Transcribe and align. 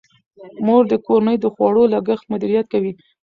مور 0.65 0.83
د 0.91 0.93
کورنۍ 1.07 1.37
د 1.41 1.45
خوړو 1.53 1.83
لګښت 1.93 2.25
مدیریت 2.33 2.65
کوي. 2.73 2.91